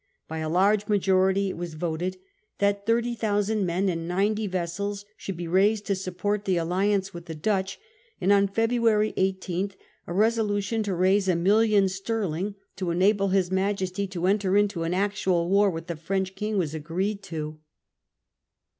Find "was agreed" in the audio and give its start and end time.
16.57-17.21